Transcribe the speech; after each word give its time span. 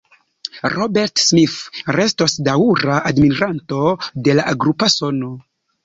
Robert 0.75 1.21
Smith 1.23 1.59
restos 1.97 2.37
daŭra 2.49 2.99
admiranto 3.13 3.87
de 4.29 4.41
la 4.43 4.51
grupa 4.65 4.95
sono. 5.01 5.37